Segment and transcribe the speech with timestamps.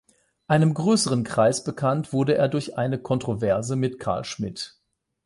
[0.47, 4.79] Einem größeren Kreis bekannt wurde er durch eine Kontroverse mit Carl Schmitt.